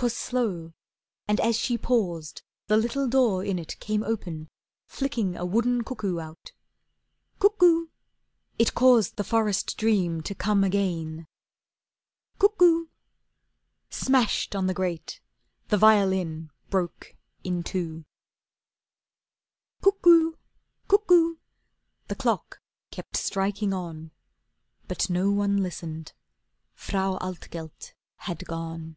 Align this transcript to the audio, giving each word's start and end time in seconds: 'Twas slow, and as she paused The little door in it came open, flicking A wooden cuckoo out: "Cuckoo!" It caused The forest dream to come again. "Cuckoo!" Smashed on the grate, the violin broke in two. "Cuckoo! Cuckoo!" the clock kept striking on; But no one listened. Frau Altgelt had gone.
'Twas 0.00 0.16
slow, 0.16 0.72
and 1.26 1.40
as 1.40 1.58
she 1.58 1.76
paused 1.76 2.42
The 2.68 2.76
little 2.76 3.08
door 3.08 3.42
in 3.44 3.58
it 3.58 3.76
came 3.80 4.04
open, 4.04 4.48
flicking 4.86 5.36
A 5.36 5.44
wooden 5.44 5.82
cuckoo 5.82 6.20
out: 6.20 6.52
"Cuckoo!" 7.40 7.88
It 8.60 8.76
caused 8.76 9.16
The 9.16 9.24
forest 9.24 9.76
dream 9.76 10.20
to 10.20 10.36
come 10.36 10.62
again. 10.62 11.26
"Cuckoo!" 12.38 12.86
Smashed 13.90 14.54
on 14.54 14.68
the 14.68 14.72
grate, 14.74 15.20
the 15.66 15.76
violin 15.76 16.52
broke 16.70 17.16
in 17.42 17.64
two. 17.64 18.04
"Cuckoo! 19.82 20.34
Cuckoo!" 20.86 21.38
the 22.06 22.14
clock 22.14 22.60
kept 22.92 23.16
striking 23.16 23.74
on; 23.74 24.12
But 24.86 25.10
no 25.10 25.32
one 25.32 25.56
listened. 25.56 26.12
Frau 26.72 27.16
Altgelt 27.18 27.94
had 28.18 28.44
gone. 28.44 28.94